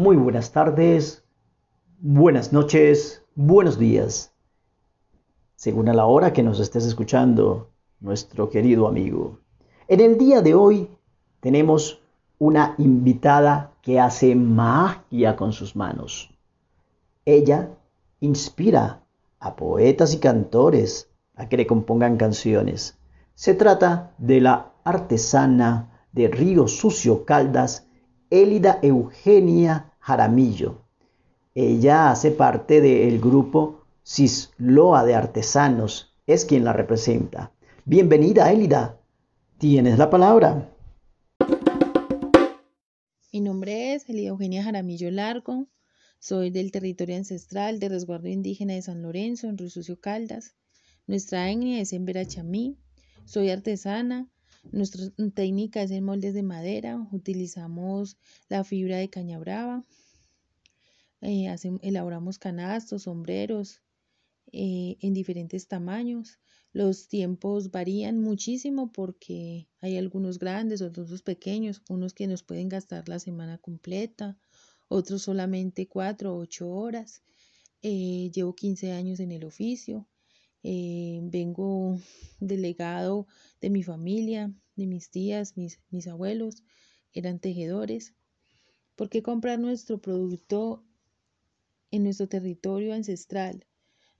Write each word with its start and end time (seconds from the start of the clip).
muy 0.00 0.16
buenas 0.16 0.50
tardes, 0.50 1.22
buenas 1.98 2.54
noches, 2.54 3.22
buenos 3.34 3.78
días, 3.78 4.32
según 5.56 5.90
a 5.90 5.92
la 5.92 6.06
hora 6.06 6.32
que 6.32 6.42
nos 6.42 6.58
estés 6.58 6.86
escuchando, 6.86 7.68
nuestro 8.00 8.48
querido 8.48 8.88
amigo. 8.88 9.40
En 9.88 10.00
el 10.00 10.16
día 10.16 10.40
de 10.40 10.54
hoy 10.54 10.88
tenemos 11.40 12.00
una 12.38 12.76
invitada 12.78 13.74
que 13.82 14.00
hace 14.00 14.34
magia 14.34 15.36
con 15.36 15.52
sus 15.52 15.76
manos. 15.76 16.30
Ella 17.26 17.68
inspira 18.20 19.02
a 19.38 19.54
poetas 19.54 20.14
y 20.14 20.18
cantores 20.18 21.10
a 21.34 21.46
que 21.50 21.58
le 21.58 21.66
compongan 21.66 22.16
canciones. 22.16 22.98
Se 23.34 23.52
trata 23.52 24.14
de 24.16 24.40
la 24.40 24.72
artesana 24.82 26.06
de 26.12 26.28
Río 26.28 26.68
Sucio 26.68 27.26
Caldas, 27.26 27.86
Élida 28.30 28.78
Eugenia 28.80 29.89
Jaramillo. 30.00 30.82
Ella 31.54 32.10
hace 32.10 32.30
parte 32.30 32.80
del 32.80 33.20
grupo 33.20 33.84
Cisloa 34.04 35.04
de 35.04 35.14
Artesanos, 35.14 36.14
es 36.26 36.44
quien 36.44 36.64
la 36.64 36.72
representa. 36.72 37.52
Bienvenida, 37.84 38.50
Élida. 38.50 38.98
Tienes 39.58 39.98
la 39.98 40.10
palabra. 40.10 40.72
Mi 43.32 43.40
nombre 43.40 43.94
es 43.94 44.08
Elida 44.08 44.30
Eugenia 44.30 44.64
Jaramillo 44.64 45.10
Largo. 45.10 45.66
Soy 46.18 46.50
del 46.50 46.72
territorio 46.72 47.16
ancestral 47.16 47.78
de 47.78 47.88
resguardo 47.88 48.28
indígena 48.28 48.74
de 48.74 48.82
San 48.82 49.02
Lorenzo, 49.02 49.48
en 49.48 49.58
Rusucio 49.58 50.00
Caldas. 50.00 50.54
Nuestra 51.06 51.50
etnia 51.50 51.80
es 51.80 51.92
en 51.92 52.04
Verachamí. 52.04 52.76
Soy 53.24 53.50
artesana. 53.50 54.28
Nuestra 54.62 55.10
técnica 55.34 55.82
es 55.82 55.90
en 55.90 56.04
moldes 56.04 56.34
de 56.34 56.42
madera. 56.42 57.08
Utilizamos 57.12 58.16
la 58.48 58.62
fibra 58.62 58.98
de 58.98 59.10
caña 59.10 59.38
brava. 59.38 59.84
Eh, 61.22 61.54
elaboramos 61.82 62.38
canastos, 62.38 63.02
sombreros 63.02 63.82
eh, 64.52 64.96
en 65.00 65.14
diferentes 65.14 65.66
tamaños. 65.66 66.38
Los 66.72 67.08
tiempos 67.08 67.70
varían 67.70 68.20
muchísimo 68.20 68.92
porque 68.92 69.68
hay 69.80 69.96
algunos 69.96 70.38
grandes, 70.38 70.82
otros 70.82 71.22
pequeños, 71.22 71.82
unos 71.88 72.14
que 72.14 72.26
nos 72.26 72.42
pueden 72.42 72.68
gastar 72.68 73.08
la 73.08 73.18
semana 73.18 73.58
completa, 73.58 74.38
otros 74.88 75.22
solamente 75.22 75.88
cuatro 75.88 76.34
o 76.34 76.38
ocho 76.38 76.70
horas. 76.70 77.22
Eh, 77.82 78.30
llevo 78.32 78.54
15 78.54 78.92
años 78.92 79.20
en 79.20 79.32
el 79.32 79.44
oficio. 79.44 80.06
Eh, 80.62 81.20
vengo 81.22 81.98
delegado 82.38 83.26
de 83.60 83.70
mi 83.70 83.82
familia, 83.82 84.52
de 84.76 84.86
mis 84.86 85.10
tías, 85.10 85.56
mis, 85.56 85.80
mis 85.90 86.06
abuelos, 86.06 86.62
eran 87.12 87.38
tejedores. 87.38 88.14
¿Por 88.96 89.08
qué 89.08 89.22
comprar 89.22 89.58
nuestro 89.58 90.00
producto 90.00 90.84
en 91.90 92.04
nuestro 92.04 92.28
territorio 92.28 92.92
ancestral? 92.92 93.66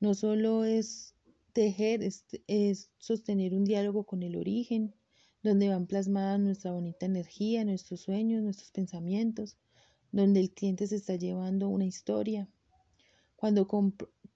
No 0.00 0.14
solo 0.14 0.64
es 0.64 1.14
tejer, 1.52 2.02
es, 2.02 2.24
es 2.46 2.90
sostener 2.98 3.54
un 3.54 3.64
diálogo 3.64 4.04
con 4.04 4.22
el 4.22 4.36
origen, 4.36 4.94
donde 5.42 5.68
van 5.68 5.86
plasmadas 5.86 6.40
nuestra 6.40 6.72
bonita 6.72 7.06
energía, 7.06 7.64
nuestros 7.64 8.00
sueños, 8.00 8.42
nuestros 8.42 8.70
pensamientos, 8.70 9.56
donde 10.12 10.40
el 10.40 10.50
cliente 10.52 10.86
se 10.86 10.96
está 10.96 11.16
llevando 11.16 11.68
una 11.68 11.84
historia. 11.84 12.48
Cuando 13.36 13.68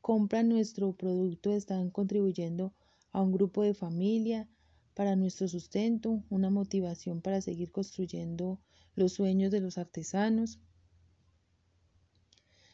compran 0.00 0.48
nuestro 0.48 0.92
producto 0.92 1.52
están 1.52 1.90
contribuyendo 1.90 2.72
a 3.12 3.20
un 3.20 3.32
grupo 3.32 3.62
de 3.62 3.74
familia 3.74 4.48
para 4.94 5.16
nuestro 5.16 5.48
sustento, 5.48 6.22
una 6.30 6.50
motivación 6.50 7.20
para 7.20 7.40
seguir 7.40 7.70
construyendo 7.70 8.60
los 8.94 9.12
sueños 9.12 9.50
de 9.50 9.60
los 9.60 9.78
artesanos. 9.78 10.60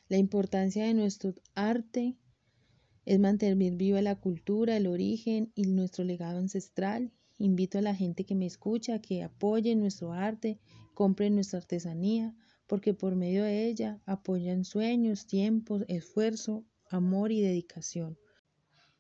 La 0.09 0.19
importancia 0.19 0.85
de 0.87 0.95
nuestro 0.95 1.35
arte 1.55 2.17
es 3.05 3.19
mantener 3.19 3.75
viva 3.77 4.03
la 4.03 4.17
cultura, 4.17 4.77
el 4.77 4.87
origen 4.87 5.53
y 5.55 5.67
nuestro 5.67 6.05
legado 6.05 6.39
ancestral. 6.39 7.13
Invito 7.39 7.79
a 7.79 7.83
la 7.83 7.95
gente 7.95 8.25
que 8.25 8.35
me 8.35 8.47
escucha 8.47 8.95
a 8.95 9.01
que 9.01 9.23
apoye 9.23 9.75
nuestro 9.75 10.13
arte, 10.13 10.59
compre 10.95 11.31
nuestra 11.31 11.59
artesanía, 11.59 12.35
porque 12.67 12.95
por 12.95 13.15
medio 13.15 13.45
de 13.45 13.67
ella 13.67 14.01
apoyan 14.07 14.65
sueños, 14.65 15.27
tiempos, 15.27 15.85
esfuerzo, 15.89 16.65
amor 16.91 17.33
y 17.33 17.41
dedicación. 17.41 18.19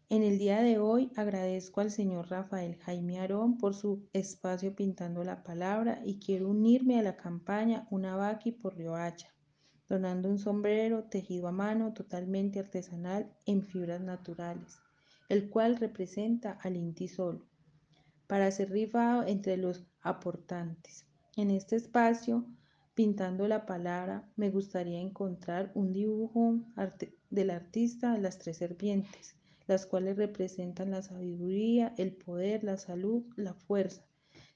En 0.09 0.23
el 0.23 0.39
día 0.39 0.63
de 0.63 0.79
hoy 0.79 1.11
agradezco 1.17 1.81
al 1.81 1.91
señor 1.91 2.29
Rafael 2.29 2.77
Jaime 2.77 3.19
Arón 3.19 3.59
por 3.59 3.75
su 3.75 4.09
espacio 4.13 4.75
pintando 4.75 5.25
la 5.25 5.43
palabra 5.43 6.01
y 6.05 6.19
quiero 6.19 6.49
unirme 6.49 6.99
a 6.99 7.03
la 7.03 7.17
campaña 7.17 7.89
Una 7.91 8.17
Vaqui 8.17 8.53
por 8.53 8.77
Riohacha, 8.77 9.35
donando 9.89 10.29
un 10.29 10.39
sombrero 10.39 11.05
tejido 11.05 11.49
a 11.49 11.53
mano 11.53 11.93
totalmente 11.93 12.61
artesanal 12.61 13.33
en 13.47 13.63
fibras 13.63 14.01
naturales, 14.01 14.79
el 15.29 15.51
cual 15.51 15.77
representa 15.77 16.53
al 16.63 16.77
Inti 16.77 17.09
Sol, 17.09 17.45
para 18.29 18.51
ser 18.51 18.71
rifado 18.71 19.25
entre 19.25 19.57
los 19.57 19.85
aportantes. 20.03 21.07
En 21.37 21.51
este 21.51 21.77
espacio 21.77 22.47
Pintando 22.97 23.47
la 23.47 23.67
palabra, 23.67 24.27
me 24.37 24.49
gustaría 24.49 25.03
encontrar 25.03 25.71
un 25.75 25.93
dibujo 25.93 26.61
del 27.31 27.51
artista 27.51 28.13
de 28.13 28.21
las 28.21 28.39
tres 28.39 28.59
serpientes, 28.59 29.37
las 29.67 29.87
cuales 29.87 30.17
representan 30.17 30.91
la 30.91 31.03
sabiduría, 31.03 31.95
el 31.99 32.13
poder, 32.13 32.65
la 32.65 32.77
salud, 32.77 33.25
la 33.37 33.55
fuerza. 33.55 34.05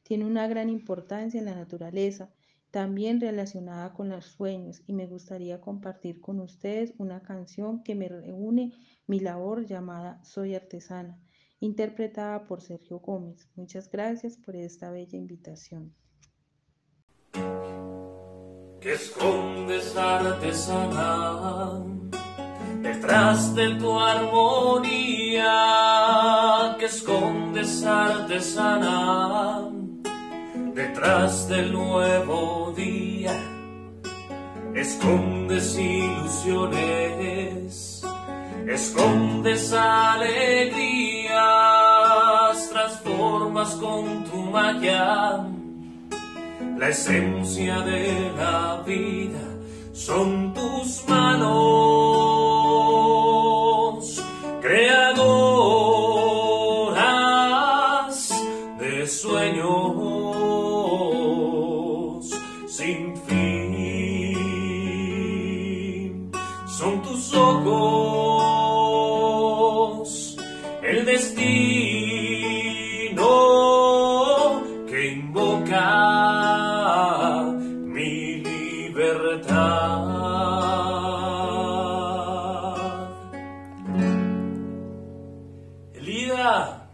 Tiene 0.03 0.25
una 0.25 0.47
gran 0.49 0.69
importancia 0.69 1.39
en 1.39 1.47
la 1.47 1.55
naturaleza, 1.55 2.31
también 2.71 3.21
relacionada 3.21 3.93
con 3.93 4.09
los 4.09 4.27
sueños, 4.27 4.83
y 4.87 4.93
me 4.93 5.07
gustaría 5.07 5.61
compartir 5.61 6.21
con 6.21 6.41
ustedes 6.41 6.95
una 6.99 7.23
canción 7.23 7.83
que 7.83 7.95
me 7.95 8.09
reúne 8.09 8.73
mi 9.07 9.21
labor 9.21 9.67
llamada 9.67 10.23
Soy 10.25 10.55
Artesana, 10.55 11.21
interpretada 11.59 12.47
por 12.47 12.63
Sergio 12.63 13.01
Gómez. 13.01 13.49
Muchas 13.57 13.91
gracias 13.91 14.37
por 14.37 14.55
esta 14.57 14.91
bella 14.91 15.19
invitación 15.19 15.95
que 18.81 18.95
escondes 18.95 19.95
artesana 19.95 21.81
detrás 22.93 23.55
de 23.55 23.75
tu 23.77 23.99
armonía, 23.99 25.55
que 26.79 26.87
escondes 26.87 27.85
artesana. 27.85 29.69
Detrás 30.75 31.49
del 31.49 31.73
nuevo 31.73 32.73
día, 32.77 33.33
escondes 34.75 35.79
ilusiones, 35.79 36.83
escondes 38.67 39.73
alegrías, 39.73 41.31
transformas 42.73 43.71
con 43.75 44.25
tu 44.25 44.37
magia 44.37 45.47
la 46.79 46.89
esencia 46.89 47.81
de 47.83 48.33
la 48.37 48.83
vida. 48.87 49.51
Son 49.93 50.55
tus 50.55 51.07
manos, 51.07 52.40
Son 66.81 67.03
tus 67.03 67.35
ojos, 67.35 67.69
el 70.83 71.05
destino 71.05 71.47
que 74.89 75.09
invoca. 75.09 76.31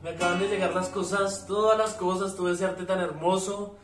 me 0.03 0.11
acaban 0.11 0.41
de 0.41 0.49
llegar 0.49 0.75
las 0.75 0.88
cosas, 0.88 1.47
todas 1.47 1.79
las 1.79 1.94
cosas, 1.94 2.35
todo 2.35 2.53
ese 2.53 2.65
arte 2.65 2.85
tan 2.85 3.00
hermoso. 3.00 3.77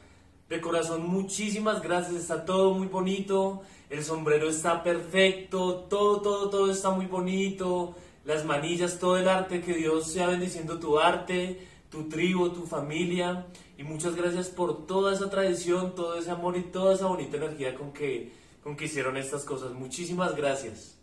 De 0.53 0.61
corazón, 0.61 1.07
muchísimas 1.09 1.81
gracias, 1.81 2.15
está 2.15 2.45
todo 2.45 2.75
muy 2.75 2.87
bonito, 2.87 3.63
el 3.89 4.05
sombrero 4.05 4.51
está 4.51 4.83
perfecto, 4.83 5.87
todo, 5.89 6.21
todo, 6.21 6.51
todo 6.51 6.71
está 6.71 6.91
muy 6.91 7.07
bonito, 7.07 7.95
las 8.27 8.45
manillas, 8.45 8.99
todo 8.99 9.17
el 9.17 9.31
arte, 9.31 9.63
que 9.63 9.73
Dios 9.73 10.13
sea 10.13 10.27
bendiciendo 10.27 10.79
tu 10.79 10.99
arte, 10.99 11.67
tu 11.89 12.07
tribu, 12.11 12.51
tu 12.51 12.67
familia, 12.67 13.47
y 13.79 13.83
muchas 13.83 14.15
gracias 14.15 14.51
por 14.51 14.87
toda 14.87 15.15
esa 15.15 15.31
tradición, 15.31 15.95
todo 15.95 16.19
ese 16.19 16.31
amor 16.31 16.59
y 16.59 16.65
toda 16.65 16.97
esa 16.97 17.07
bonita 17.07 17.39
energía 17.39 17.75
con 17.75 17.91
que, 17.91 18.35
con 18.63 18.77
que 18.77 18.85
hicieron 18.85 19.17
estas 19.17 19.45
cosas. 19.45 19.73
Muchísimas 19.73 20.37
gracias. 20.37 20.99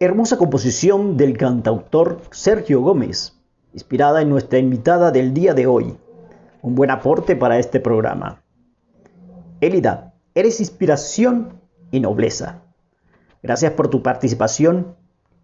Hermosa 0.00 0.36
composición 0.36 1.16
del 1.16 1.38
cantautor 1.38 2.22
Sergio 2.32 2.80
Gómez 2.80 3.38
inspirada 3.72 4.20
en 4.20 4.30
nuestra 4.30 4.58
invitada 4.58 5.12
del 5.12 5.32
día 5.32 5.54
de 5.54 5.68
hoy. 5.68 5.96
Un 6.60 6.74
buen 6.74 6.90
aporte 6.90 7.36
para 7.36 7.60
este 7.60 7.78
programa. 7.78 8.43
Elida, 9.66 10.14
eres 10.34 10.60
inspiración 10.60 11.60
y 11.90 12.00
nobleza. 12.00 12.62
Gracias 13.42 13.72
por 13.72 13.88
tu 13.88 14.02
participación 14.02 14.94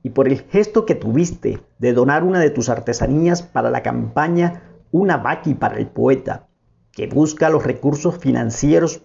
y 0.03 0.11
por 0.11 0.29
el 0.29 0.41
gesto 0.41 0.85
que 0.85 0.95
tuviste 0.95 1.61
de 1.79 1.93
donar 1.93 2.25
una 2.25 2.39
de 2.39 2.51
tus 2.51 2.69
artesanías 2.69 3.43
para 3.43 3.71
la 3.71 3.83
campaña 3.83 4.63
Una 4.91 5.17
Vaqui 5.17 5.55
para 5.55 5.79
el 5.79 5.87
Poeta, 5.87 6.49
que 6.93 7.07
busca 7.07 7.49
los 7.49 7.65
recursos 7.65 8.19
financieros 8.19 9.03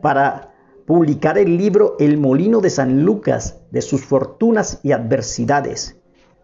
para 0.00 0.54
publicar 0.86 1.36
el 1.36 1.56
libro 1.56 1.96
El 1.98 2.16
Molino 2.18 2.60
de 2.60 2.70
San 2.70 3.04
Lucas 3.04 3.60
de 3.70 3.82
sus 3.82 4.04
fortunas 4.04 4.80
y 4.82 4.92
adversidades, 4.92 6.00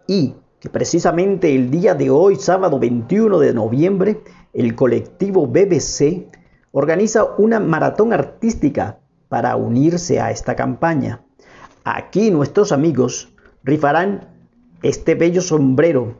y 0.06 0.34
que 0.58 0.69
precisamente 0.69 1.55
el 1.55 1.70
día 1.70 1.94
de 1.94 2.11
hoy, 2.11 2.37
sábado 2.37 2.78
21 2.78 3.38
de 3.38 3.55
noviembre, 3.55 4.20
el 4.52 4.75
colectivo 4.75 5.46
BBC 5.46 6.26
organiza 6.72 7.25
una 7.38 7.61
maratón 7.61 8.12
artística 8.12 8.99
para 9.28 9.56
unirse 9.56 10.20
a 10.20 10.31
esta 10.31 10.56
campaña. 10.56 11.22
Aquí 11.84 12.31
nuestros 12.31 12.72
amigos 12.72 13.32
rifarán 13.64 14.28
este 14.82 15.14
bello 15.14 15.40
sombrero 15.40 16.17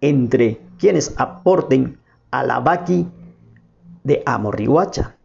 entre 0.00 0.60
quienes 0.78 1.14
aporten 1.16 1.98
a 2.30 2.42
la 2.44 2.86
de 4.04 4.22
Amorrihuacha. 4.24 5.16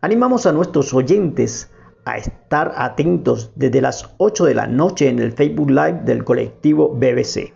Animamos 0.00 0.46
a 0.46 0.52
nuestros 0.52 0.94
oyentes 0.94 1.70
a 2.04 2.16
estar 2.16 2.72
atentos 2.76 3.52
desde 3.56 3.80
las 3.80 4.14
8 4.18 4.44
de 4.46 4.54
la 4.54 4.66
noche 4.66 5.08
en 5.08 5.18
el 5.18 5.32
Facebook 5.32 5.70
Live 5.70 6.02
del 6.04 6.24
colectivo 6.24 6.88
BBC. 6.88 7.52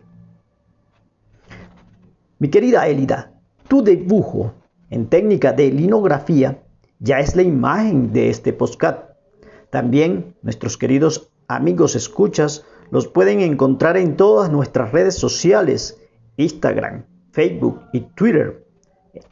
Mi 2.39 2.49
querida 2.49 2.87
Elida, 2.87 3.33
tu 3.69 3.83
dibujo 3.83 4.53
en 4.91 5.07
técnica 5.07 5.53
de 5.53 5.71
linografía 5.71 6.64
ya 6.99 7.21
es 7.21 7.37
la 7.37 7.43
imagen 7.43 8.13
de 8.13 8.31
este 8.31 8.53
postcat. 8.53 9.17
También 9.71 10.37
nuestros 10.43 10.77
queridos 10.77 11.31
amigos 11.49 11.95
escuchas 11.97 12.65
los 12.91 13.09
pueden 13.09 13.41
encontrar 13.41 13.97
en 13.97 14.17
todas 14.17 14.51
nuestras 14.51 14.93
redes 14.93 15.17
sociales, 15.17 16.01
Instagram, 16.37 17.07
Facebook 17.33 17.83
y 17.93 18.01
Twitter. 18.01 18.67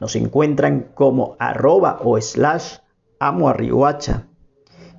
Nos 0.01 0.17
encuentran 0.17 0.93
como 0.95 1.37
arroba 1.39 2.01
o 2.03 2.21
slash 2.21 2.79
amo 3.19 3.53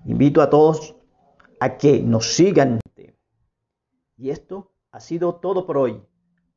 Invito 0.06 0.42
a 0.42 0.50
todos 0.50 0.96
a 1.60 1.78
que 1.78 2.02
nos 2.02 2.34
sigan. 2.34 2.80
Y 4.18 4.30
esto 4.30 4.72
ha 4.92 5.00
sido 5.00 5.36
todo 5.36 5.66
por 5.66 5.78
hoy. 5.78 6.02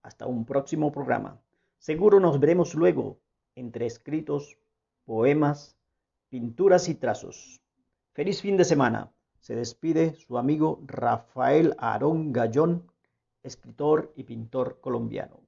Hasta 0.03 0.27
un 0.27 0.45
próximo 0.45 0.93
programa. 0.93 1.41
Seguro 1.79 2.21
nos 2.21 2.39
veremos 2.39 2.75
luego 2.75 3.19
entre 3.57 3.87
escritos, 3.87 4.59
poemas, 5.05 5.77
pinturas 6.29 6.89
y 6.89 6.95
trazos. 6.95 7.61
Feliz 8.13 8.41
fin 8.41 8.57
de 8.57 8.65
semana. 8.65 9.13
Se 9.41 9.55
despide 9.55 10.15
su 10.15 10.39
amigo 10.39 10.83
Rafael 10.87 11.75
Aarón 11.79 12.33
Gallón, 12.33 12.91
escritor 13.43 14.13
y 14.17 14.25
pintor 14.25 14.81
colombiano. 14.81 15.41